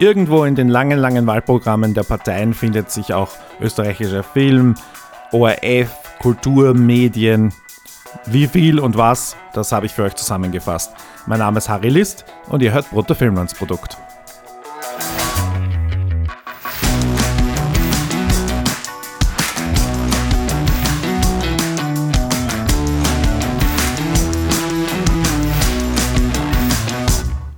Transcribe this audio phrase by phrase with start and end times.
[0.00, 4.74] Irgendwo in den langen, langen Wahlprogrammen der Parteien findet sich auch österreichischer Film,
[5.30, 7.52] ORF, Kultur, Medien.
[8.26, 10.92] Wie viel und was, das habe ich für euch zusammengefasst.
[11.26, 13.96] Mein Name ist Harry List und ihr hört Brutto Filmlandsprodukt.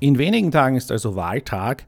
[0.00, 1.86] In wenigen Tagen ist also Wahltag.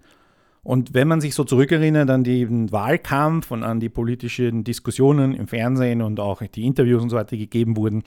[0.62, 5.48] Und wenn man sich so zurückerinnert an den Wahlkampf und an die politischen Diskussionen im
[5.48, 8.02] Fernsehen und auch die Interviews und so weiter, gegeben wurden,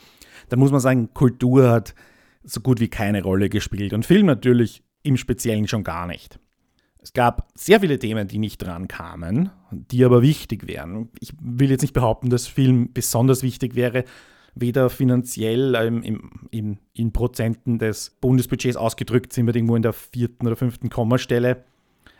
[0.50, 1.96] dann muss man sagen, Kultur hat
[2.44, 6.40] so gut wie keine Rolle gespielt und Film natürlich im Speziellen schon gar nicht.
[7.00, 11.10] Es gab sehr viele Themen, die nicht dran kamen, die aber wichtig wären.
[11.20, 14.04] Ich will jetzt nicht behaupten, dass Film besonders wichtig wäre,
[14.54, 19.94] weder finanziell ähm, im, im, in Prozenten des Bundesbudgets ausgedrückt, sind wir irgendwo in der
[19.94, 21.64] vierten oder fünften Kommastelle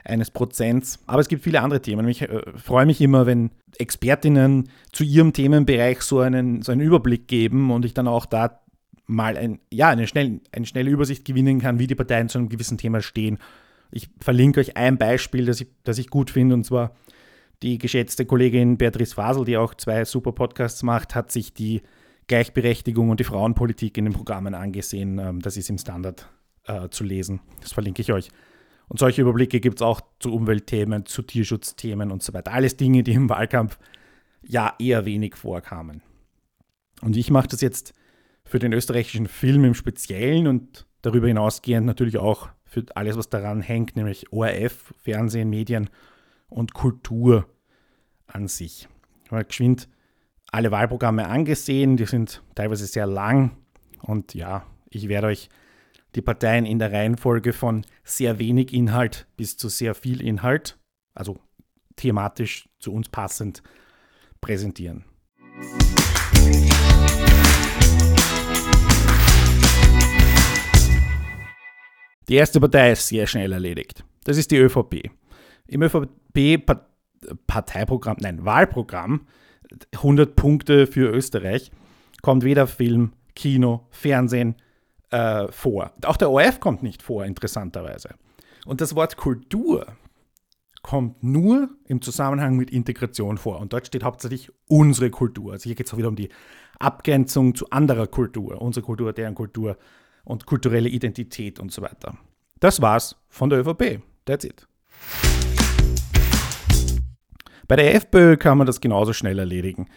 [0.04, 1.00] eines Prozents.
[1.08, 2.08] Aber es gibt viele andere Themen.
[2.08, 7.28] Ich äh, freue mich immer, wenn Expertinnen zu ihrem Themenbereich so einen, so einen Überblick
[7.28, 8.62] geben und ich dann auch da
[9.08, 12.50] mal ein, ja, eine, schnell, eine schnelle Übersicht gewinnen kann, wie die Parteien zu einem
[12.50, 13.38] gewissen Thema stehen.
[13.92, 16.96] Ich verlinke euch ein Beispiel, das ich, das ich gut finde, und zwar
[17.62, 21.82] die geschätzte Kollegin Beatrice Fasel, die auch zwei super Podcasts macht, hat sich die
[22.28, 25.20] Gleichberechtigung und die Frauenpolitik in den Programmen angesehen.
[25.20, 26.28] Ähm, das ist im Standard
[26.66, 27.42] äh, zu lesen.
[27.62, 28.30] Das verlinke ich euch.
[28.92, 32.52] Und solche Überblicke gibt es auch zu Umweltthemen, zu Tierschutzthemen und so weiter.
[32.52, 33.80] Alles Dinge, die im Wahlkampf
[34.42, 36.02] ja eher wenig vorkamen.
[37.02, 37.94] Und ich mache das jetzt
[38.44, 43.62] für den österreichischen Film im Speziellen und darüber hinausgehend natürlich auch für alles, was daran
[43.62, 45.90] hängt, nämlich ORF, Fernsehen, Medien
[46.50, 47.48] und Kultur
[48.28, 48.90] an sich.
[49.24, 49.88] Ich habe geschwind
[50.52, 51.96] alle Wahlprogramme angesehen.
[51.96, 53.56] Die sind teilweise sehr lang.
[54.02, 55.48] Und ja, ich werde euch
[56.16, 60.78] die Parteien in der Reihenfolge von sehr wenig Inhalt bis zu sehr viel Inhalt,
[61.14, 61.40] also
[61.96, 63.64] thematisch zu uns passend,
[64.42, 65.06] präsentieren.
[72.28, 74.04] Die erste Partei ist sehr schnell erledigt.
[74.24, 75.10] Das ist die ÖVP.
[75.68, 79.26] Im ÖVP-Parteiprogramm, nein, Wahlprogramm
[79.94, 81.72] 100 Punkte für Österreich,
[82.22, 84.56] kommt weder Film, Kino, Fernsehen
[85.12, 85.92] äh, vor.
[86.06, 88.16] Auch der ORF kommt nicht vor, interessanterweise.
[88.66, 89.86] Und das Wort Kultur
[90.82, 93.60] kommt nur im Zusammenhang mit Integration vor.
[93.60, 95.54] Und dort steht hauptsächlich unsere Kultur.
[95.54, 96.30] Also hier geht es auch wieder um die
[96.80, 99.78] Abgrenzung zu anderer Kultur, unsere Kultur, deren Kultur
[100.24, 102.18] und kulturelle Identität und so weiter.
[102.60, 104.02] Das war's von der ÖVP.
[104.26, 104.68] That's it.
[107.68, 109.88] Bei der FPÖ kann man das genauso schnell erledigen.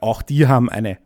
[0.00, 0.98] Auch die haben eine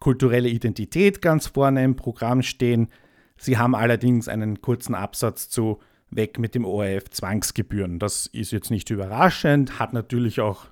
[0.00, 2.88] kulturelle Identität ganz vorne im Programm stehen.
[3.36, 5.78] Sie haben allerdings einen kurzen Absatz zu
[6.10, 8.00] Weg mit dem ORF Zwangsgebühren.
[8.00, 10.66] Das ist jetzt nicht überraschend, hat natürlich auch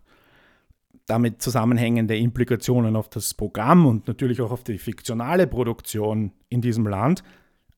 [1.06, 6.86] damit zusammenhängende Implikationen auf das Programm und natürlich auch auf die fiktionale Produktion in diesem
[6.86, 7.22] Land.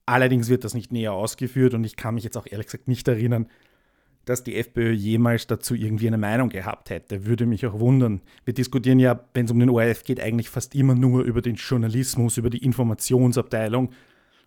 [0.05, 3.07] Allerdings wird das nicht näher ausgeführt und ich kann mich jetzt auch ehrlich gesagt nicht
[3.07, 3.47] erinnern,
[4.25, 7.25] dass die FPÖ jemals dazu irgendwie eine Meinung gehabt hätte.
[7.25, 8.21] Würde mich auch wundern.
[8.45, 11.55] Wir diskutieren ja, wenn es um den ORF geht, eigentlich fast immer nur über den
[11.55, 13.91] Journalismus, über die Informationsabteilung.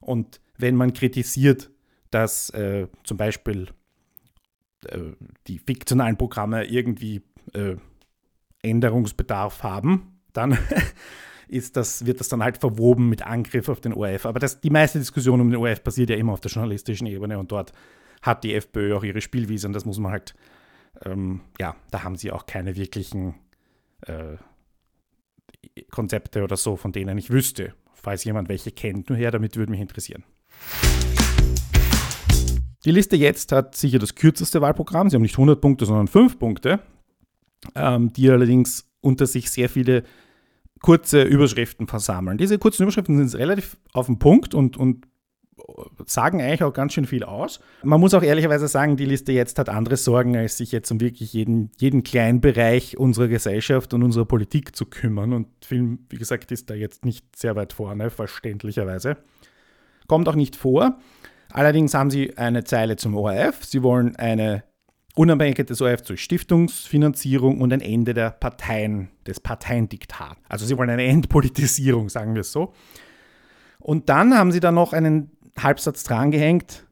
[0.00, 1.70] Und wenn man kritisiert,
[2.10, 3.68] dass äh, zum Beispiel
[4.86, 4.98] äh,
[5.48, 7.76] die fiktionalen Programme irgendwie äh,
[8.62, 10.56] Änderungsbedarf haben, dann
[11.48, 14.26] ist das, wird das dann halt verwoben mit Angriff auf den ORF.
[14.26, 17.38] Aber das, die meiste Diskussion um den ORF passiert ja immer auf der journalistischen Ebene
[17.38, 17.72] und dort
[18.24, 20.34] hat die FPÖ auch ihre Spielwiese und das muss man halt,
[21.04, 23.34] ähm, ja, da haben sie auch keine wirklichen
[24.06, 24.36] äh,
[25.90, 27.74] Konzepte oder so, von denen ich wüsste.
[27.92, 30.24] Falls jemand welche kennt, nur her, damit würde mich interessieren.
[32.84, 35.08] Die Liste jetzt hat sicher das kürzeste Wahlprogramm.
[35.08, 36.80] Sie haben nicht 100 Punkte, sondern 5 Punkte,
[37.74, 40.04] ähm, die allerdings unter sich sehr viele
[40.80, 42.38] kurze Überschriften versammeln.
[42.38, 45.06] Diese kurzen Überschriften sind relativ auf den Punkt und, und
[46.06, 47.60] sagen eigentlich auch ganz schön viel aus.
[47.82, 51.00] Man muss auch ehrlicherweise sagen, die Liste jetzt hat andere Sorgen, als sich jetzt um
[51.00, 55.32] wirklich jeden, jeden kleinen Bereich unserer Gesellschaft und unserer Politik zu kümmern.
[55.32, 59.16] Und Film, wie gesagt, ist da jetzt nicht sehr weit vorne, verständlicherweise.
[60.06, 60.98] Kommt auch nicht vor.
[61.52, 63.64] Allerdings haben sie eine Zeile zum ORF.
[63.64, 64.64] Sie wollen eine
[65.14, 70.40] Unabhängigkeit des ORF zur Stiftungsfinanzierung und ein Ende der Parteien, des Parteiendiktats.
[70.48, 72.72] Also sie wollen eine Entpolitisierung, sagen wir es so.
[73.78, 76.86] Und dann haben sie da noch einen Halbsatz drangehängt,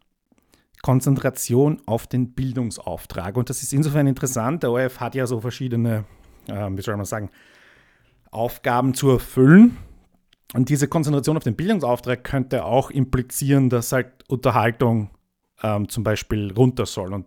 [0.82, 3.36] Konzentration auf den Bildungsauftrag.
[3.36, 4.62] Und das ist insofern interessant.
[4.62, 6.04] Der ORF hat ja so verschiedene,
[6.48, 7.30] äh, wie soll man sagen,
[8.30, 9.76] Aufgaben zu erfüllen.
[10.54, 15.10] Und diese Konzentration auf den Bildungsauftrag könnte auch implizieren, dass halt Unterhaltung
[15.62, 17.12] ähm, zum Beispiel runter soll.
[17.12, 17.26] Und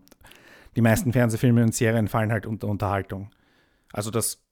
[0.76, 3.32] die meisten Fernsehfilme und Serien fallen halt unter Unterhaltung.
[3.94, 4.44] Also das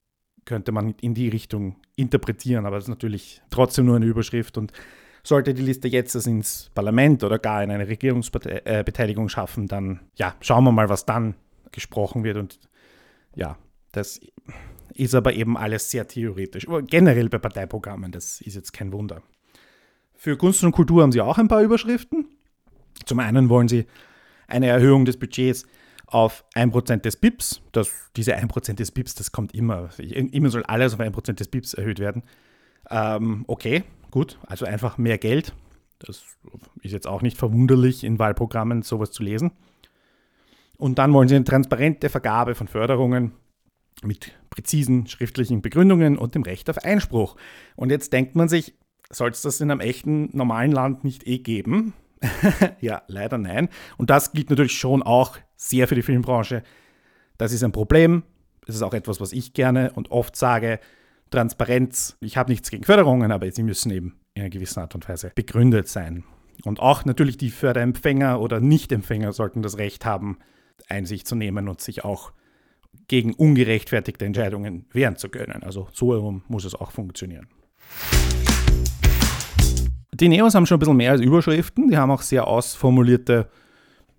[0.46, 4.72] könnte man in die Richtung interpretieren, aber das ist natürlich trotzdem nur eine Überschrift und
[5.26, 10.36] sollte die Liste jetzt das ins Parlament oder gar in eine Regierungsbeteiligung schaffen, dann ja,
[10.42, 11.36] schauen wir mal, was dann
[11.72, 12.60] gesprochen wird und
[13.36, 13.58] ja,
[13.94, 14.20] das
[14.94, 16.68] ist aber eben alles sehr theoretisch.
[16.68, 19.24] Aber generell bei Parteiprogrammen, das ist jetzt kein Wunder.
[20.16, 22.28] Für Kunst und Kultur haben sie auch ein paar Überschriften.
[23.06, 23.86] Zum einen wollen sie
[24.48, 25.66] eine Erhöhung des Budgets
[26.06, 27.62] auf 1% des BIPs.
[27.72, 29.90] Das, diese 1% des BIPs, das kommt immer.
[29.98, 32.24] Immer soll alles auf 1% des BIPs erhöht werden.
[32.90, 34.38] Ähm, okay, gut.
[34.46, 35.54] Also einfach mehr Geld.
[36.00, 36.24] Das
[36.82, 39.52] ist jetzt auch nicht verwunderlich, in Wahlprogrammen sowas zu lesen.
[40.78, 43.34] Und dann wollen sie eine transparente Vergabe von Förderungen
[44.04, 47.36] mit präzisen schriftlichen Begründungen und dem Recht auf Einspruch.
[47.76, 48.76] Und jetzt denkt man sich,
[49.10, 51.94] soll es das in einem echten normalen Land nicht eh geben?
[52.82, 53.70] ja, leider nein.
[53.98, 56.64] Und das gilt natürlich schon auch sehr für die Filmbranche.
[57.38, 58.24] Das ist ein Problem.
[58.68, 60.80] Es ist auch etwas, was ich gerne und oft sage.
[61.34, 62.16] Transparenz.
[62.22, 65.32] Ich habe nichts gegen Förderungen, aber sie müssen eben in einer gewissen Art und Weise
[65.34, 66.24] begründet sein.
[66.64, 70.38] Und auch natürlich die Förderempfänger oder Nichtempfänger sollten das Recht haben,
[70.88, 72.34] Einsicht zu nehmen und sich auch
[73.08, 75.64] gegen ungerechtfertigte Entscheidungen wehren zu können.
[75.64, 77.48] Also so herum muss es auch funktionieren.
[80.14, 81.90] Die Neos haben schon ein bisschen mehr als Überschriften.
[81.90, 83.50] Die haben auch sehr ausformulierte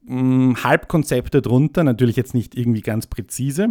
[0.02, 3.68] mh, hm, Halbkonzepte drunter, natürlich jetzt nicht irgendwie ganz präzise.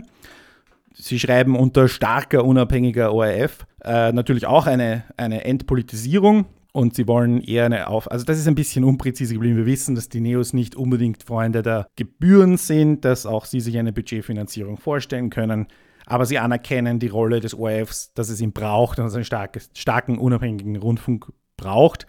[0.94, 7.42] Sie schreiben unter starker, unabhängiger ORF äh, natürlich auch eine, eine Entpolitisierung und sie wollen
[7.42, 8.12] eher eine Auf...
[8.12, 9.57] Also das ist ein bisschen unpräzise geblieben.
[9.57, 13.78] Wir wissen, dass die Neos nicht unbedingt Freunde der Gebühren sind, dass auch sie sich
[13.78, 15.68] eine Budgetfinanzierung vorstellen können.
[16.06, 19.25] Aber sie anerkennen die Rolle des ORFs, dass es ihn braucht und dass es einen
[19.25, 22.07] starkes, starken, unabhängigen Rundfunk braucht,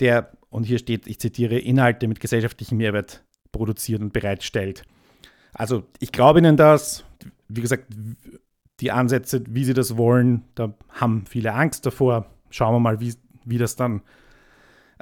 [0.00, 4.84] der, und hier steht, ich zitiere, Inhalte mit gesellschaftlichem Mehrwert produziert und bereitstellt.
[5.52, 7.04] Also ich glaube Ihnen das.
[7.48, 7.86] Wie gesagt,
[8.80, 12.26] die Ansätze, wie Sie das wollen, da haben viele Angst davor.
[12.50, 13.14] Schauen wir mal, wie,
[13.44, 14.02] wie das dann,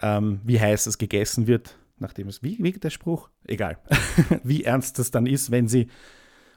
[0.00, 3.28] ähm, wie heiß es gegessen wird, nachdem es, wie, wie der Spruch?
[3.44, 3.78] Egal.
[4.42, 5.88] wie ernst das dann ist, wenn Sie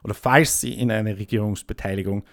[0.03, 2.23] oder falls Sie in eine Regierungsbeteiligung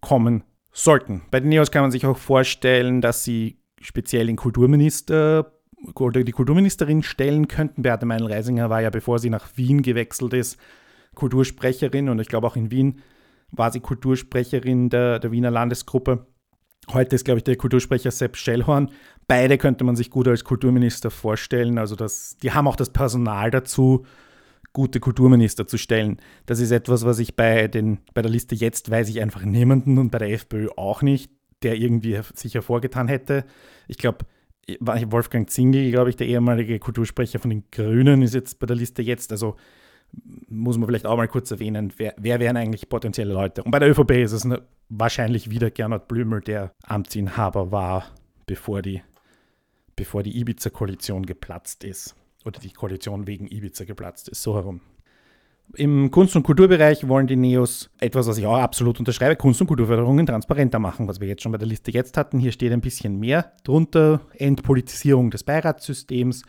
[0.00, 1.22] kommen sollten.
[1.30, 5.52] Bei den Neos kann man sich auch vorstellen, dass sie speziell den Kulturminister
[5.94, 7.82] oder die Kulturministerin stellen könnten.
[7.82, 10.58] Beate Meinl-Reisinger war ja, bevor sie nach Wien gewechselt ist,
[11.14, 13.00] Kultursprecherin und ich glaube auch in Wien
[13.50, 16.26] war sie Kultursprecherin der, der Wiener Landesgruppe.
[16.92, 18.90] Heute ist, glaube ich, der Kultursprecher Sepp Schellhorn.
[19.26, 21.78] Beide könnte man sich gut als Kulturminister vorstellen.
[21.78, 24.06] Also das, die haben auch das Personal dazu,
[24.72, 26.18] gute Kulturminister zu stellen.
[26.46, 29.98] Das ist etwas, was ich bei, den, bei der Liste jetzt weiß ich einfach niemanden
[29.98, 31.30] und bei der FPÖ auch nicht
[31.62, 33.44] der irgendwie sich hervorgetan hätte.
[33.88, 34.26] Ich glaube,
[34.80, 39.02] Wolfgang Zingel, glaube ich, der ehemalige Kultursprecher von den Grünen, ist jetzt bei der Liste
[39.02, 39.32] jetzt.
[39.32, 39.56] Also
[40.48, 43.62] muss man vielleicht auch mal kurz erwähnen, wer, wer wären eigentlich potenzielle Leute.
[43.62, 48.06] Und bei der ÖVP ist es eine, wahrscheinlich wieder Gernot Blümel, der Amtsinhaber war,
[48.46, 49.02] bevor die,
[49.96, 52.14] bevor die Ibiza-Koalition geplatzt ist.
[52.44, 54.80] Oder die Koalition wegen Ibiza geplatzt ist, so herum.
[55.74, 59.66] Im Kunst- und Kulturbereich wollen die Neos etwas, was ich auch absolut unterschreibe, Kunst- und
[59.66, 62.38] Kulturförderungen transparenter machen, was wir jetzt schon bei der Liste jetzt hatten.
[62.38, 66.42] Hier steht ein bisschen mehr drunter, Entpolitisierung des Beiratssystems.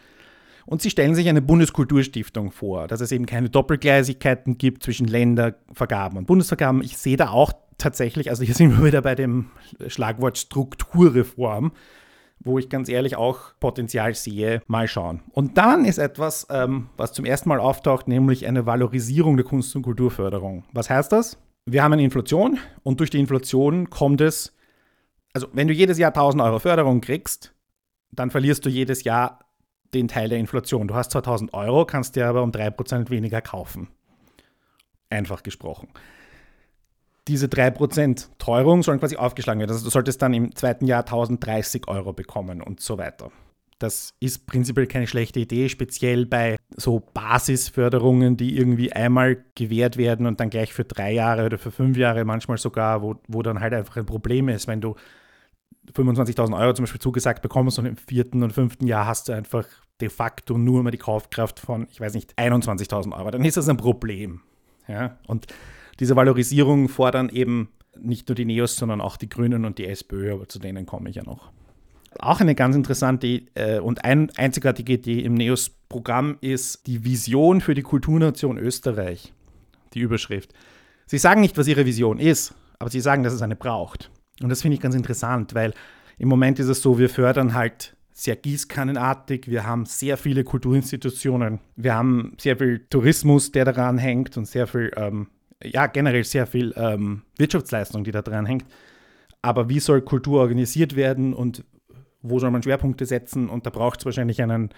[0.69, 6.16] Und sie stellen sich eine Bundeskulturstiftung vor, dass es eben keine Doppelgleisigkeiten gibt zwischen Ländervergaben
[6.16, 6.83] und Bundesvergaben.
[6.83, 9.49] Ich sehe da auch tatsächlich, also hier sind wir wieder bei dem
[9.88, 11.71] Schlagwort Strukturreform,
[12.40, 14.61] wo ich ganz ehrlich auch Potenzial sehe.
[14.68, 15.21] Mal schauen.
[15.31, 19.76] Und dann ist etwas, ähm, was zum ersten Mal auftaucht, nämlich eine Valorisierung der Kunst-
[19.76, 20.66] und Kulturförderung.
[20.71, 21.40] Was heißt das?
[21.66, 24.56] Wir haben eine Inflation und durch die Inflation kommt es,
[25.33, 27.56] also wenn du jedes Jahr 1000 Euro Förderung kriegst,
[28.11, 29.48] dann verlierst du jedes Jahr
[29.93, 30.87] den Teil der Inflation.
[30.87, 33.89] Du hast zwar 1000 Euro, kannst dir aber um 3% weniger kaufen.
[35.09, 35.89] Einfach gesprochen
[37.29, 39.71] diese 3% Teuerung sollen quasi aufgeschlagen werden.
[39.71, 43.31] Also du solltest dann im zweiten Jahr 1030 Euro bekommen und so weiter.
[43.77, 50.25] Das ist prinzipiell keine schlechte Idee, speziell bei so Basisförderungen, die irgendwie einmal gewährt werden
[50.25, 53.61] und dann gleich für drei Jahre oder für fünf Jahre manchmal sogar, wo, wo dann
[53.61, 54.95] halt einfach ein Problem ist, wenn du
[55.93, 59.65] 25.000 Euro zum Beispiel zugesagt bekommst und im vierten und fünften Jahr hast du einfach
[60.01, 63.31] de facto nur mal die Kaufkraft von, ich weiß nicht, 21.000 Euro.
[63.31, 64.41] Dann ist das ein Problem.
[64.87, 65.17] Ja?
[65.27, 65.47] Und
[65.99, 70.33] diese Valorisierung fordern eben nicht nur die Neos, sondern auch die Grünen und die SPÖ,
[70.33, 71.51] aber zu denen komme ich ja noch.
[72.17, 77.75] Auch eine ganz interessante äh, und ein, einzigartige Idee im NEOS-Programm ist die Vision für
[77.75, 79.33] die Kulturnation Österreich,
[79.93, 80.53] die Überschrift.
[81.05, 84.09] Sie sagen nicht, was ihre Vision ist, aber sie sagen, dass es eine braucht.
[84.41, 85.73] Und das finde ich ganz interessant, weil
[86.17, 89.49] im Moment ist es so, wir fördern halt sehr gießkannenartig.
[89.49, 91.59] Wir haben sehr viele Kulturinstitutionen.
[91.75, 95.27] Wir haben sehr viel Tourismus, der daran hängt und sehr viel, ähm,
[95.63, 98.65] ja, generell sehr viel ähm, Wirtschaftsleistung, die da dran hängt.
[99.41, 101.63] Aber wie soll Kultur organisiert werden und
[102.21, 103.47] wo soll man Schwerpunkte setzen?
[103.47, 104.69] Und da braucht es wahrscheinlich einen,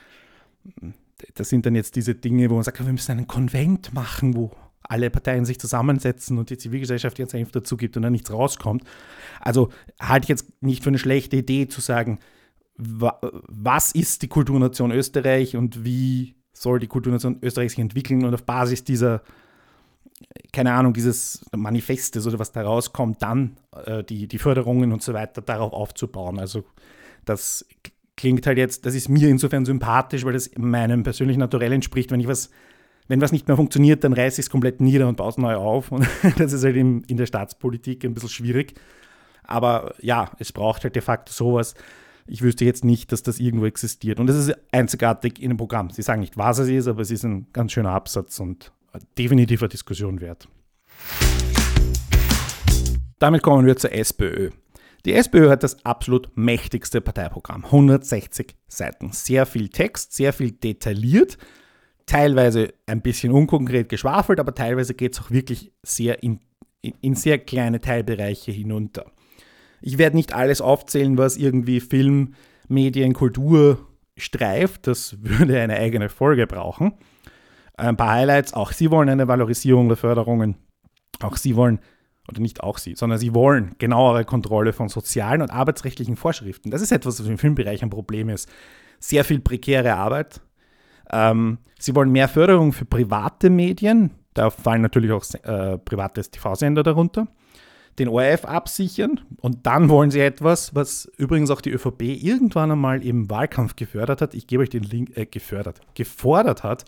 [1.34, 4.52] das sind dann jetzt diese Dinge, wo man sagt, wir müssen einen Konvent machen, wo
[4.84, 8.84] alle Parteien sich zusammensetzen und die Zivilgesellschaft ihren Senf dazu gibt und dann nichts rauskommt.
[9.40, 9.70] Also
[10.00, 12.20] halte ich jetzt nicht für eine schlechte Idee zu sagen,
[12.78, 18.44] was ist die Kulturnation Österreich und wie soll die Kulturnation Österreich sich entwickeln und auf
[18.44, 19.22] Basis dieser,
[20.52, 25.14] keine Ahnung, dieses Manifestes oder was da rauskommt, dann äh, die, die Förderungen und so
[25.14, 26.40] weiter darauf aufzubauen.
[26.40, 26.64] Also
[27.26, 27.66] das
[28.18, 32.12] klingt halt jetzt, das ist mir insofern sympathisch, weil das meinem persönlichen Naturell entspricht.
[32.12, 32.50] Wenn ich was,
[33.12, 35.56] wenn was nicht mehr funktioniert, dann reiße ich es komplett nieder und baue es neu
[35.56, 35.92] auf.
[35.92, 38.76] Und das ist halt in, in der Staatspolitik ein bisschen schwierig.
[39.44, 41.76] Aber ja, es braucht halt de facto sowas.
[42.26, 44.22] Ich wüsste jetzt nicht, dass das irgendwo existiert.
[44.22, 45.90] Und das ist einzigartig in dem Programm.
[45.90, 48.72] Sie sagen nicht, was es ist, aber es ist ein ganz schöner Absatz und
[49.18, 50.48] definitiv eine Diskussion wert.
[53.20, 54.52] Damit kommen wir zur SPÖ.
[55.04, 57.66] Die SPÖ hat das absolut mächtigste Parteiprogramm.
[57.66, 59.12] 160 Seiten.
[59.12, 61.38] Sehr viel Text, sehr viel detailliert,
[62.06, 66.40] teilweise ein bisschen unkonkret geschwafelt, aber teilweise geht es auch wirklich sehr in,
[66.82, 69.06] in, in sehr kleine Teilbereiche hinunter.
[69.82, 72.36] Ich werde nicht alles aufzählen, was irgendwie Film,
[72.68, 74.88] Medien, Kultur streift.
[74.88, 76.94] Das würde eine eigene Folge brauchen.
[77.76, 78.54] Ein paar Highlights.
[78.54, 80.56] Auch Sie wollen eine Valorisierung der Förderungen.
[81.22, 81.80] Auch Sie wollen,
[82.30, 86.70] oder nicht auch Sie, sondern Sie wollen genauere Kontrolle von sozialen und arbeitsrechtlichen Vorschriften.
[86.70, 88.50] Das ist etwas, was im Filmbereich ein Problem ist.
[89.00, 90.42] Sehr viel prekäre Arbeit.
[91.12, 94.12] Ähm, Sie wollen mehr Förderung für private Medien.
[94.34, 97.28] Da fallen natürlich auch äh, private TV-Sender darunter
[98.00, 103.06] den ORF absichern und dann wollen sie etwas, was übrigens auch die ÖVP irgendwann einmal
[103.06, 104.34] im Wahlkampf gefördert hat.
[104.34, 106.86] Ich gebe euch den Link, äh, gefördert, gefordert hat.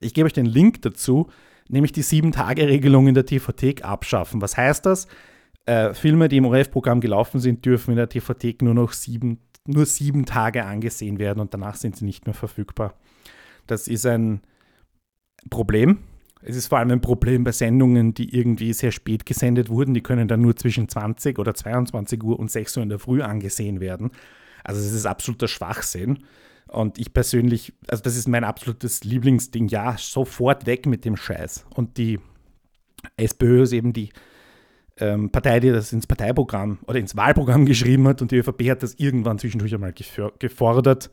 [0.00, 1.28] Ich gebe euch den Link dazu,
[1.68, 4.40] nämlich die Sieben-Tage-Regelung in der TV-Thek abschaffen.
[4.40, 5.08] Was heißt das?
[5.66, 9.86] Äh, Filme, die im ORF-Programm gelaufen sind, dürfen in der TV-Thek nur noch sieben, nur
[9.86, 12.94] sieben Tage angesehen werden und danach sind sie nicht mehr verfügbar.
[13.66, 14.40] Das ist ein
[15.50, 15.98] Problem,
[16.46, 19.94] es ist vor allem ein Problem bei Sendungen, die irgendwie sehr spät gesendet wurden.
[19.94, 23.22] Die können dann nur zwischen 20 oder 22 Uhr und 6 Uhr in der Früh
[23.22, 24.10] angesehen werden.
[24.62, 26.18] Also es ist absoluter Schwachsinn.
[26.68, 29.68] Und ich persönlich, also das ist mein absolutes Lieblingsding.
[29.68, 31.64] Ja, sofort weg mit dem Scheiß.
[31.74, 32.20] Und die
[33.16, 34.10] SPÖ ist eben die
[34.98, 38.20] ähm, Partei, die das ins Parteiprogramm oder ins Wahlprogramm geschrieben hat.
[38.20, 39.94] Und die ÖVP hat das irgendwann zwischendurch einmal
[40.38, 41.10] gefordert.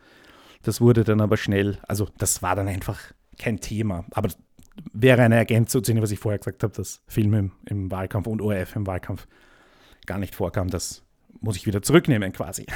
[0.63, 2.99] Das wurde dann aber schnell, also das war dann einfach
[3.39, 4.05] kein Thema.
[4.11, 4.29] Aber
[4.93, 8.27] wäre eine Ergänzung zu dem, was ich vorher gesagt habe, dass Filme im, im Wahlkampf
[8.27, 9.27] und ORF im Wahlkampf
[10.05, 10.69] gar nicht vorkam.
[10.69, 11.03] Das
[11.39, 12.65] muss ich wieder zurücknehmen quasi.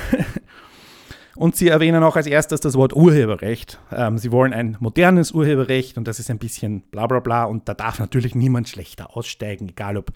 [1.36, 3.78] Und sie erwähnen auch als erstes das Wort Urheberrecht.
[3.92, 7.68] Ähm, sie wollen ein modernes Urheberrecht und das ist ein bisschen bla bla bla und
[7.68, 10.14] da darf natürlich niemand schlechter aussteigen, egal ob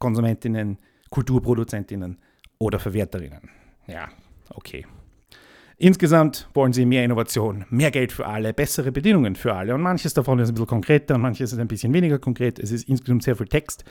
[0.00, 0.78] Konsumentinnen,
[1.10, 2.18] Kulturproduzentinnen
[2.58, 3.50] oder Verwerterinnen.
[3.86, 4.08] Ja,
[4.50, 4.84] okay.
[5.80, 9.74] Insgesamt wollen sie mehr Innovation, mehr Geld für alle, bessere Bedingungen für alle.
[9.76, 12.58] Und manches davon ist ein bisschen konkreter und manches ist ein bisschen weniger konkret.
[12.58, 13.84] Es ist insgesamt sehr viel Text.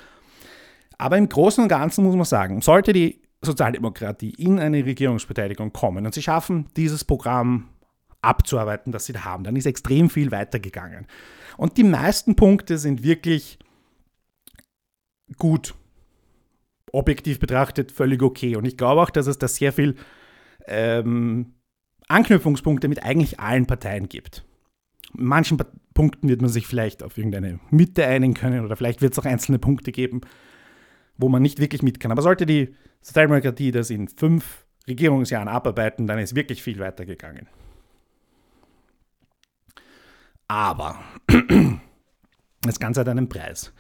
[0.97, 6.05] Aber im Großen und Ganzen muss man sagen, sollte die Sozialdemokratie in eine Regierungsbeteiligung kommen
[6.05, 7.69] und sie schaffen, dieses Programm
[8.21, 11.07] abzuarbeiten, das sie da haben, dann ist extrem viel weitergegangen.
[11.55, 13.59] Und die meisten Punkte sind wirklich
[15.37, 15.73] gut.
[16.91, 18.57] Objektiv betrachtet völlig okay.
[18.57, 19.95] Und ich glaube auch, dass es da sehr viel
[20.65, 21.53] ähm,
[22.07, 24.43] Anknüpfungspunkte mit eigentlich allen Parteien gibt.
[25.17, 25.57] In manchen
[25.93, 29.25] Punkten wird man sich vielleicht auf irgendeine Mitte einigen können oder vielleicht wird es auch
[29.25, 30.21] einzelne Punkte geben,
[31.17, 32.11] wo man nicht wirklich mit kann.
[32.11, 37.47] Aber sollte die Sozialdemokratie das in fünf Regierungsjahren abarbeiten, dann ist wirklich viel weitergegangen.
[40.47, 40.99] Aber
[42.61, 43.73] das Ganze hat einen Preis.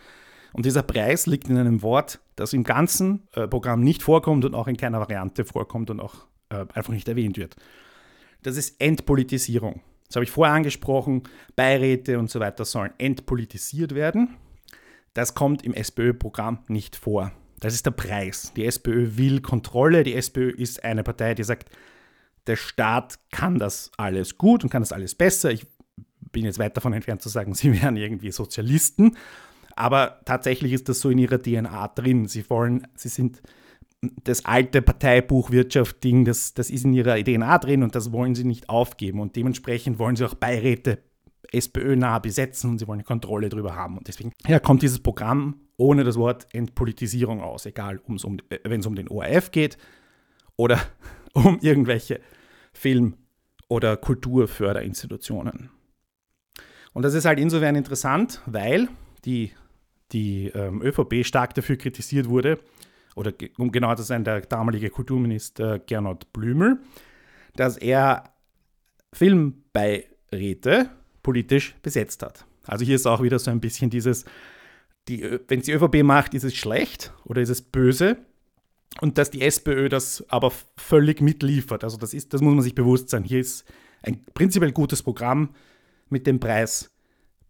[0.51, 4.53] Und dieser Preis liegt in einem Wort, das im ganzen äh, Programm nicht vorkommt und
[4.53, 7.55] auch in keiner Variante vorkommt und auch äh, einfach nicht erwähnt wird
[8.43, 9.81] das ist Entpolitisierung.
[10.07, 11.23] Das habe ich vorher angesprochen.
[11.55, 14.37] Beiräte und so weiter sollen entpolitisiert werden.
[15.13, 17.31] Das kommt im SPÖ-Programm nicht vor.
[17.59, 18.53] Das ist der Preis.
[18.55, 20.03] Die SPÖ will Kontrolle.
[20.03, 21.69] Die SPÖ ist eine Partei, die sagt,
[22.45, 25.51] der Staat kann das alles gut und kann das alles besser.
[25.51, 25.65] Ich
[26.31, 29.17] bin jetzt weit davon entfernt zu sagen, sie wären irgendwie Sozialisten.
[29.75, 32.27] Aber tatsächlich ist das so in ihrer DNA drin.
[32.27, 33.41] Sie wollen, sie sind
[34.01, 38.69] das alte Parteibuchwirtschaft-Ding, das, das ist in ihrer DNA drin und das wollen sie nicht
[38.69, 39.19] aufgeben.
[39.19, 40.99] Und dementsprechend wollen sie auch Beiräte
[41.51, 43.97] SPÖ-nah besetzen und sie wollen Kontrolle darüber haben.
[43.97, 48.17] Und deswegen ja, kommt dieses Programm ohne das Wort Entpolitisierung aus, egal um,
[48.63, 49.77] wenn es um den ORF geht
[50.55, 50.79] oder
[51.33, 52.19] um irgendwelche
[52.73, 53.15] Film-
[53.69, 55.69] oder Kulturförderinstitutionen.
[56.93, 58.87] Und das ist halt insofern interessant, weil
[59.25, 59.51] die,
[60.11, 62.59] die ähm, ÖVP stark dafür kritisiert wurde,
[63.17, 66.77] oder um genau zu sein, der damalige Kulturminister Gernot Blümel,
[67.55, 68.31] dass er
[69.11, 70.91] Filmbeiräte
[71.23, 72.45] politisch besetzt hat.
[72.65, 74.23] Also hier ist auch wieder so ein bisschen dieses,
[75.07, 78.17] wenn es die ÖVP macht, ist es schlecht oder ist es böse
[79.01, 81.83] und dass die SPÖ das aber völlig mitliefert.
[81.83, 83.23] Also das, ist, das muss man sich bewusst sein.
[83.23, 83.65] Hier ist
[84.03, 85.55] ein prinzipiell gutes Programm
[86.09, 86.91] mit dem Preis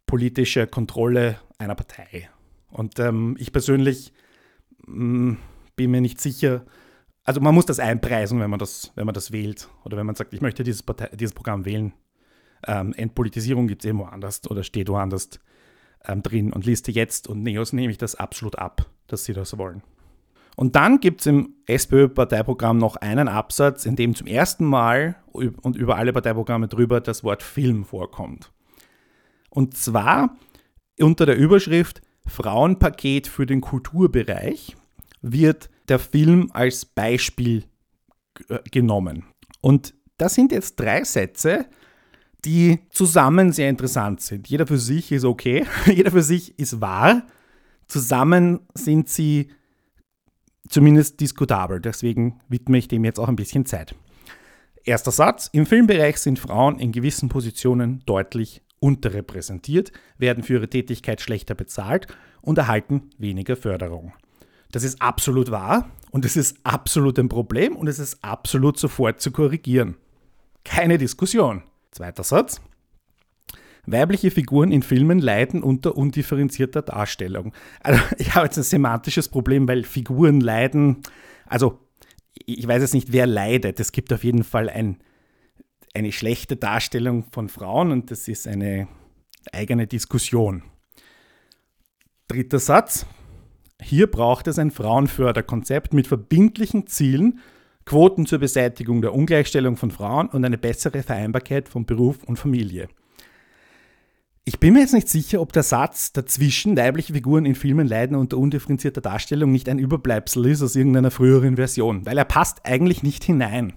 [0.06, 2.30] politische Kontrolle einer Partei.
[2.70, 4.14] Und ähm, ich persönlich
[4.86, 5.38] mh, mm,
[5.78, 6.66] bin mir nicht sicher,
[7.24, 10.16] also man muss das einpreisen, wenn man das, wenn man das wählt oder wenn man
[10.16, 11.94] sagt, ich möchte dieses, Partei, dieses Programm wählen.
[12.66, 15.30] Ähm, Entpolitisierung gibt es eben woanders oder steht woanders
[16.06, 19.58] ähm, drin und Liste jetzt und Neos nehme ich das absolut ab, dass sie das
[19.58, 19.84] wollen.
[20.56, 25.76] Und dann gibt es im SPÖ-Parteiprogramm noch einen Absatz, in dem zum ersten Mal und
[25.76, 28.52] über alle Parteiprogramme drüber das Wort Film vorkommt.
[29.52, 30.36] Und zwar
[31.00, 34.76] unter der Überschrift Frauenpaket für den Kulturbereich
[35.22, 37.66] wird der Film als Beispiel
[38.50, 39.26] äh, genommen.
[39.62, 41.66] Und das sind jetzt drei Sätze,
[42.46, 44.48] die zusammen sehr interessant sind.
[44.48, 47.24] Jeder für sich ist okay, jeder für sich ist wahr.
[47.88, 49.50] Zusammen sind sie
[50.70, 51.80] zumindest diskutabel.
[51.80, 53.96] Deswegen widme ich dem jetzt auch ein bisschen Zeit.
[54.84, 55.50] Erster Satz.
[55.52, 62.08] Im Filmbereich sind Frauen in gewissen Positionen deutlich unterrepräsentiert, werden für ihre Tätigkeit schlechter bezahlt
[62.42, 64.14] und erhalten weniger Förderung.
[64.72, 69.22] Das ist absolut wahr und es ist absolut ein Problem und es ist absolut sofort
[69.22, 69.96] zu korrigieren.
[70.64, 71.64] Keine Diskussion.
[71.92, 72.62] Zweiter Satz.
[73.86, 77.54] Weibliche Figuren in Filmen leiden unter undifferenzierter Darstellung.
[77.80, 80.98] Also ich habe jetzt ein semantisches Problem, weil Figuren leiden,
[81.46, 81.80] also
[82.46, 83.80] ich weiß jetzt nicht, wer leidet.
[83.80, 84.98] Es gibt auf jeden Fall ein,
[85.94, 88.88] eine schlechte Darstellung von Frauen und das ist eine
[89.54, 90.64] eigene Diskussion.
[92.28, 93.06] Dritter Satz.
[93.82, 97.40] Hier braucht es ein Frauenförderkonzept mit verbindlichen Zielen,
[97.86, 102.90] Quoten zur Beseitigung der Ungleichstellung von Frauen und eine bessere Vereinbarkeit von Beruf und Familie.
[104.44, 108.16] Ich bin mir jetzt nicht sicher, ob der Satz dazwischen weibliche Figuren in Filmen leiden
[108.16, 113.04] unter undifferenzierter Darstellung nicht ein Überbleibsel ist aus irgendeiner früheren Version, weil er passt eigentlich
[113.04, 113.74] nicht hinein.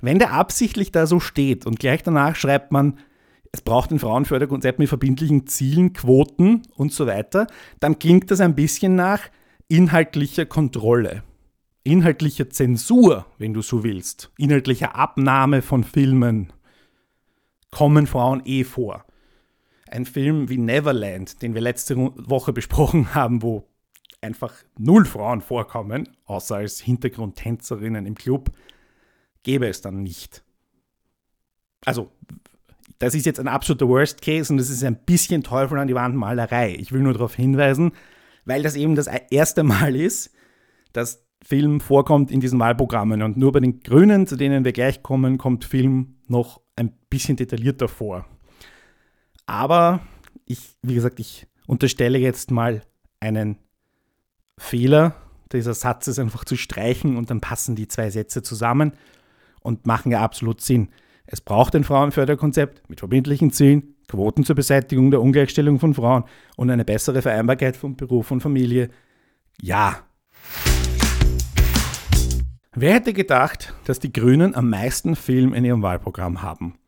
[0.00, 2.98] Wenn der absichtlich da so steht und gleich danach schreibt man,
[3.56, 7.46] es braucht ein Frauenförderkonzept mit verbindlichen Zielen, Quoten und so weiter,
[7.80, 9.30] dann klingt das ein bisschen nach
[9.66, 11.22] inhaltlicher Kontrolle,
[11.82, 16.52] inhaltlicher Zensur, wenn du so willst, inhaltlicher Abnahme von Filmen.
[17.70, 19.06] Kommen Frauen eh vor.
[19.88, 23.66] Ein Film wie Neverland, den wir letzte Woche besprochen haben, wo
[24.20, 28.50] einfach null Frauen vorkommen, außer als Hintergrundtänzerinnen im Club,
[29.44, 30.44] gäbe es dann nicht.
[31.86, 32.10] Also
[32.98, 35.94] das ist jetzt ein absoluter Worst Case und das ist ein bisschen Teufel an die
[35.94, 36.74] Wand Malerei.
[36.78, 37.92] Ich will nur darauf hinweisen,
[38.44, 40.30] weil das eben das erste Mal ist,
[40.92, 45.02] dass Film vorkommt in diesen Wahlprogrammen und nur bei den Grünen, zu denen wir gleich
[45.02, 48.26] kommen, kommt Film noch ein bisschen detaillierter vor.
[49.46, 50.00] Aber
[50.44, 52.82] ich, wie gesagt, ich unterstelle jetzt mal
[53.20, 53.58] einen
[54.58, 55.14] Fehler.
[55.52, 58.92] Dieser Satz ist einfach zu streichen und dann passen die zwei Sätze zusammen
[59.60, 60.88] und machen ja absolut Sinn.
[61.26, 66.24] Es braucht ein Frauenförderkonzept mit verbindlichen Zielen, Quoten zur Beseitigung der Ungleichstellung von Frauen
[66.56, 68.90] und eine bessere Vereinbarkeit von Beruf und Familie.
[69.60, 70.04] Ja.
[72.74, 76.78] Wer hätte gedacht, dass die Grünen am meisten Film in ihrem Wahlprogramm haben?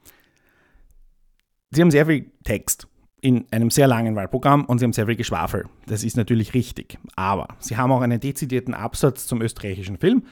[1.70, 2.86] Sie haben sehr viel Text
[3.20, 5.66] in einem sehr langen Wahlprogramm und sie haben sehr viel Geschwafel.
[5.86, 6.98] Das ist natürlich richtig.
[7.16, 10.22] Aber sie haben auch einen dezidierten Absatz zum österreichischen Film.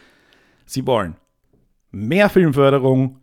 [0.67, 1.17] Sie wollen
[1.91, 3.19] mehr Filmförderung,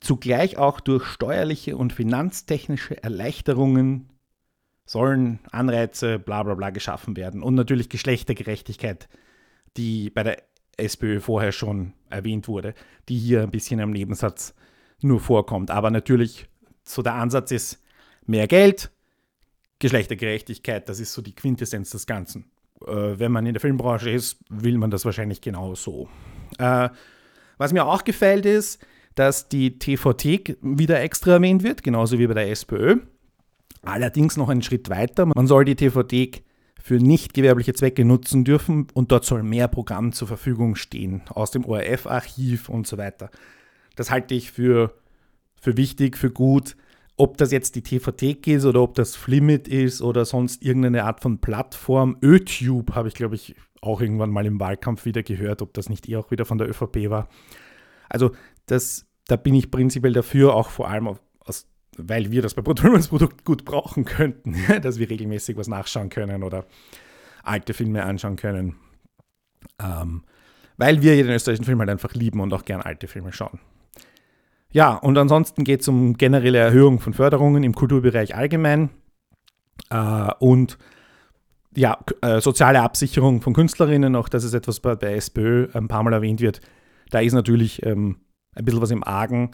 [0.00, 4.08] zugleich auch durch steuerliche und finanztechnische Erleichterungen
[4.84, 7.42] sollen Anreize, bla bla bla geschaffen werden.
[7.42, 9.08] Und natürlich Geschlechtergerechtigkeit,
[9.76, 10.42] die bei der
[10.76, 12.74] SPÖ vorher schon erwähnt wurde,
[13.08, 14.54] die hier ein bisschen im Nebensatz
[15.00, 15.70] nur vorkommt.
[15.70, 16.46] Aber natürlich,
[16.84, 17.82] so der Ansatz ist
[18.26, 18.90] mehr Geld,
[19.78, 22.50] Geschlechtergerechtigkeit, das ist so die Quintessenz des Ganzen.
[22.86, 26.08] Äh, wenn man in der Filmbranche ist, will man das wahrscheinlich genau so.
[26.58, 26.88] Äh,
[27.58, 32.34] was mir auch gefällt ist, dass die TVT wieder extra erwähnt wird, genauso wie bei
[32.34, 32.96] der SPÖ.
[33.82, 35.26] Allerdings noch einen Schritt weiter.
[35.26, 36.42] Man soll die TVT
[36.80, 41.50] für nicht gewerbliche Zwecke nutzen dürfen und dort soll mehr Programm zur Verfügung stehen, aus
[41.50, 43.30] dem ORF-Archiv und so weiter.
[43.94, 44.94] Das halte ich für,
[45.60, 46.76] für wichtig, für gut.
[47.16, 51.20] Ob das jetzt die TVT ist oder ob das Flimit ist oder sonst irgendeine Art
[51.20, 52.16] von Plattform.
[52.22, 56.08] YouTube habe ich, glaube ich, auch irgendwann mal im Wahlkampf wieder gehört, ob das nicht
[56.08, 57.28] eh auch wieder von der ÖVP war.
[58.08, 58.32] Also
[58.66, 63.44] das, da bin ich prinzipiell dafür, auch vor allem aus, weil wir das bei Produkt
[63.44, 66.66] gut brauchen könnten, dass wir regelmäßig was nachschauen können oder
[67.42, 68.76] alte Filme anschauen können.
[69.80, 70.22] Ähm,
[70.76, 73.60] weil wir den österreichischen Film halt einfach lieben und auch gern alte Filme schauen.
[74.70, 78.88] Ja, und ansonsten geht es um generelle Erhöhung von Förderungen im Kulturbereich allgemein
[79.90, 80.78] äh, und
[81.74, 86.02] ja, äh, soziale Absicherung von Künstlerinnen, auch das ist etwas, was bei SPÖ ein paar
[86.02, 86.60] Mal erwähnt wird.
[87.10, 88.16] Da ist natürlich ähm,
[88.54, 89.50] ein bisschen was im Argen.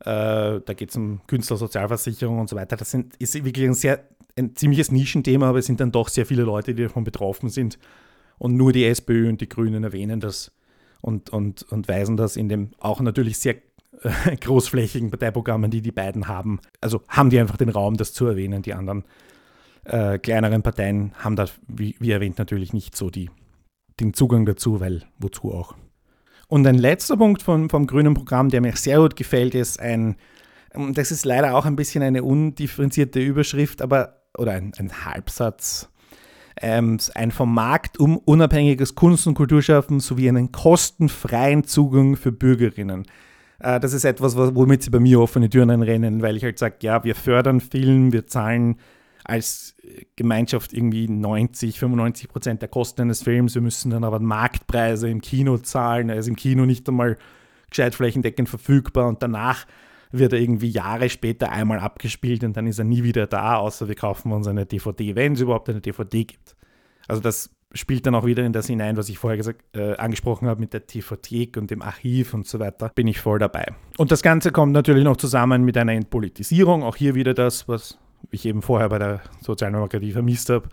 [0.00, 2.76] Äh, da geht es um Künstlersozialversicherung und so weiter.
[2.76, 4.04] Das sind, ist wirklich ein sehr
[4.36, 7.78] ein ziemliches Nischenthema, aber es sind dann doch sehr viele Leute, die davon betroffen sind.
[8.38, 10.52] Und nur die SPÖ und die Grünen erwähnen das
[11.02, 13.56] und, und, und weisen das in dem auch natürlich sehr
[14.02, 16.60] äh, großflächigen Parteiprogrammen, die die beiden haben.
[16.80, 18.62] Also haben die einfach den Raum, das zu erwähnen.
[18.62, 19.04] Die anderen
[19.84, 23.30] äh, kleineren Parteien haben da, wie, wie erwähnt, natürlich nicht so die,
[23.98, 25.74] den Zugang dazu, weil wozu auch.
[26.50, 30.16] Und ein letzter Punkt vom, vom grünen Programm, der mir sehr gut gefällt, ist ein,
[30.92, 35.88] das ist leider auch ein bisschen eine undifferenzierte Überschrift, aber, oder ein, ein Halbsatz,
[36.60, 43.06] ähm, ein vom Markt um unabhängiges Kunst- und Kulturschaffen sowie einen kostenfreien Zugang für Bürgerinnen.
[43.60, 46.78] Äh, das ist etwas, womit sie bei mir offene Türen einrennen, weil ich halt sage,
[46.80, 48.74] ja, wir fördern Film, wir zahlen
[49.30, 49.76] als
[50.16, 53.54] Gemeinschaft irgendwie 90, 95 Prozent der Kosten eines Films.
[53.54, 56.08] Wir müssen dann aber Marktpreise im Kino zahlen.
[56.08, 57.16] Er ist im Kino nicht einmal
[57.70, 59.66] gescheit flächendeckend verfügbar und danach
[60.10, 63.86] wird er irgendwie Jahre später einmal abgespielt und dann ist er nie wieder da, außer
[63.86, 66.56] wir kaufen uns eine DVD, wenn es überhaupt eine DVD gibt.
[67.06, 70.48] Also das spielt dann auch wieder in das hinein, was ich vorher gesagt, äh, angesprochen
[70.48, 73.66] habe mit der TV-Thek und dem Archiv und so weiter, bin ich voll dabei.
[73.96, 77.96] Und das Ganze kommt natürlich noch zusammen mit einer Entpolitisierung, auch hier wieder das, was
[78.30, 80.68] ich eben vorher bei der Sozialdemokratie vermisst habe,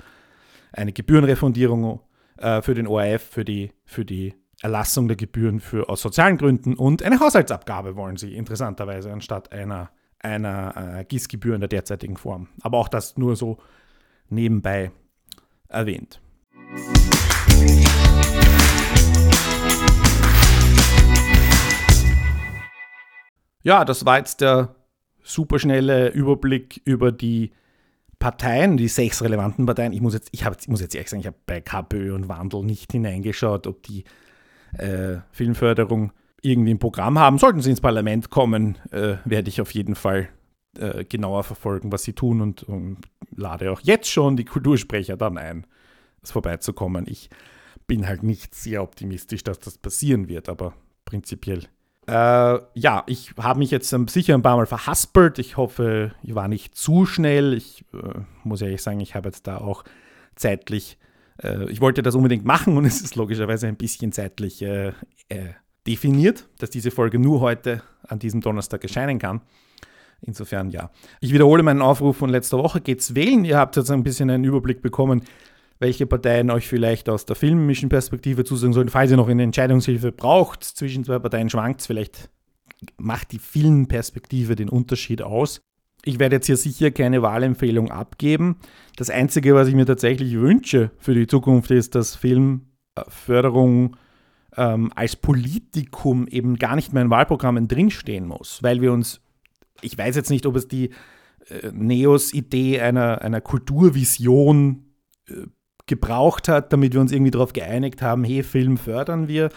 [0.71, 2.01] eine Gebührenrefundierung
[2.37, 6.73] äh, für den ORF, für die, für die Erlassung der Gebühren für, aus sozialen Gründen
[6.73, 12.49] und eine Haushaltsabgabe wollen sie interessanterweise anstatt einer, einer äh, Gießgebühr in der derzeitigen Form.
[12.61, 13.57] Aber auch das nur so
[14.29, 14.91] nebenbei
[15.67, 16.19] erwähnt.
[23.63, 24.76] Ja, das war jetzt der
[25.27, 27.51] superschnelle Überblick über die
[28.19, 29.93] Parteien, die sechs relevanten Parteien.
[29.93, 32.29] Ich muss jetzt, ich, hab, ich muss jetzt ehrlich sagen, ich habe bei KPÖ und
[32.29, 34.05] Wandel nicht hineingeschaut, ob die
[34.77, 36.11] äh, Filmförderung
[36.41, 37.37] irgendwie ein Programm haben.
[37.37, 40.29] Sollten sie ins Parlament kommen, äh, werde ich auf jeden Fall
[40.77, 42.97] äh, genauer verfolgen, was sie tun und, und,
[43.35, 45.67] lade auch jetzt schon die Kultursprecher dann ein,
[46.23, 47.05] es vorbeizukommen.
[47.07, 47.29] Ich
[47.85, 50.73] bin halt nicht sehr optimistisch, dass das passieren wird, aber
[51.05, 51.63] prinzipiell
[52.07, 55.39] äh, ja, ich habe mich jetzt sicher ein paar Mal verhaspelt.
[55.39, 57.53] Ich hoffe, ich war nicht zu schnell.
[57.53, 59.83] Ich äh, muss ehrlich sagen, ich habe jetzt da auch
[60.35, 60.97] zeitlich,
[61.43, 64.93] äh, ich wollte das unbedingt machen und es ist logischerweise ein bisschen zeitlich äh,
[65.27, 65.53] äh,
[65.85, 69.41] definiert, dass diese Folge nur heute an diesem Donnerstag erscheinen kann.
[70.21, 70.89] Insofern ja.
[71.19, 72.81] Ich wiederhole meinen Aufruf von letzter Woche.
[72.81, 73.45] Geht's wählen?
[73.45, 75.23] Ihr habt jetzt ein bisschen einen Überblick bekommen,
[75.79, 78.89] welche Parteien euch vielleicht aus der filmischen Perspektive zusagen sollen.
[78.89, 82.29] Falls ihr noch eine Entscheidungshilfe braucht, zwischen zwei Parteien schwankt vielleicht
[82.97, 85.61] macht die Filmperspektive den Unterschied aus.
[86.05, 88.57] Ich werde jetzt hier sicher keine Wahlempfehlung abgeben.
[88.95, 93.97] Das Einzige, was ich mir tatsächlich wünsche für die Zukunft, ist, dass Filmförderung
[94.55, 99.21] ähm, als Politikum eben gar nicht mehr in Wahlprogrammen drinstehen muss, weil wir uns,
[99.81, 100.91] ich weiß jetzt nicht, ob es die
[101.49, 104.85] äh, Neos-Idee einer, einer Kulturvision
[105.27, 105.47] äh,
[105.87, 109.49] gebraucht hat, damit wir uns irgendwie darauf geeinigt haben, hey, Film fördern wir.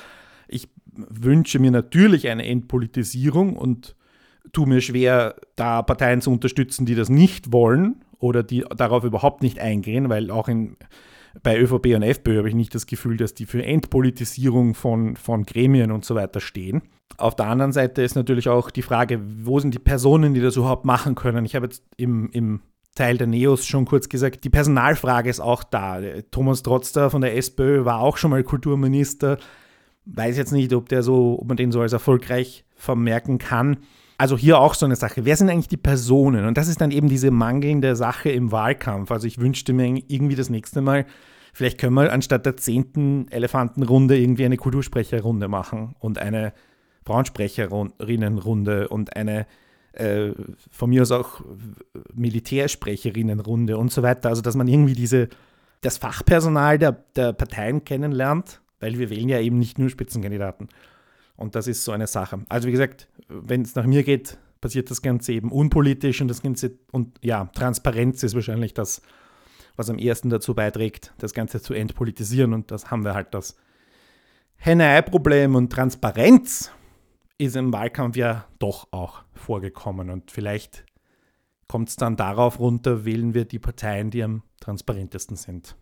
[0.49, 3.95] Ich wünsche mir natürlich eine Entpolitisierung und
[4.53, 9.43] tue mir schwer, da Parteien zu unterstützen, die das nicht wollen oder die darauf überhaupt
[9.43, 10.77] nicht eingehen, weil auch in,
[11.43, 15.45] bei ÖVP und FPÖ habe ich nicht das Gefühl, dass die für Entpolitisierung von, von
[15.45, 16.83] Gremien und so weiter stehen.
[17.17, 20.57] Auf der anderen Seite ist natürlich auch die Frage, wo sind die Personen, die das
[20.57, 21.45] überhaupt machen können.
[21.45, 22.61] Ich habe jetzt im, im
[22.95, 26.01] Teil der Neos schon kurz gesagt, die Personalfrage ist auch da.
[26.31, 29.39] Thomas Trotzter von der SPÖ war auch schon mal Kulturminister.
[30.07, 33.79] Weiß jetzt nicht, ob, der so, ob man den so als erfolgreich vermerken kann.
[34.19, 35.25] Also hier auch so eine Sache.
[35.25, 36.45] Wer sind eigentlich die Personen?
[36.47, 39.11] Und das ist dann eben diese mangelnde Sache im Wahlkampf.
[39.11, 41.07] Also ich wünschte mir irgendwie das nächste Mal,
[41.55, 46.53] vielleicht können wir anstatt der zehnten Elefantenrunde irgendwie eine Kultursprecherrunde machen und eine
[47.07, 49.47] Frauensprecherinnenrunde und eine
[49.93, 50.33] äh,
[50.71, 51.41] von mir aus auch
[52.15, 54.29] Militärsprecherinnenrunde und so weiter.
[54.29, 55.29] Also dass man irgendwie diese,
[55.81, 60.69] das Fachpersonal der, der Parteien kennenlernt, weil wir wählen ja eben nicht nur Spitzenkandidaten.
[61.37, 62.41] Und das ist so eine Sache.
[62.49, 66.43] Also wie gesagt, wenn es nach mir geht, passiert das Ganze eben unpolitisch und das
[66.43, 69.01] Ganze und ja, Transparenz ist wahrscheinlich das,
[69.77, 73.57] was am ersten dazu beiträgt, das Ganze zu entpolitisieren und das haben wir halt das
[74.57, 76.71] Henne-Ei-Problem und Transparenz
[77.41, 80.11] ist im Wahlkampf ja doch auch vorgekommen.
[80.11, 80.85] Und vielleicht
[81.69, 85.77] kommt es dann darauf runter, wählen wir die Parteien, die am transparentesten sind.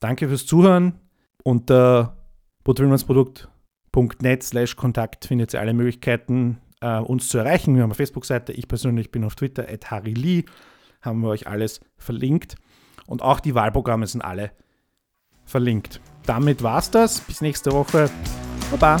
[0.00, 0.98] Danke fürs Zuhören.
[1.44, 2.16] Unter
[2.64, 7.74] butterwillmannsprodukt.net slash Kontakt findet ihr alle Möglichkeiten, äh, uns zu erreichen.
[7.74, 8.52] Wir haben eine Facebook-Seite.
[8.52, 10.44] Ich persönlich bin auf Twitter, at Harry Lee.
[11.00, 12.56] Haben wir euch alles verlinkt.
[13.06, 14.50] Und auch die Wahlprogramme sind alle
[15.44, 16.00] verlinkt.
[16.26, 17.20] Damit war's das.
[17.20, 18.10] Bis nächste Woche.
[18.70, 19.00] Baba.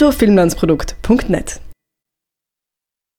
[0.00, 1.60] bruttofilmlandsprodukt.net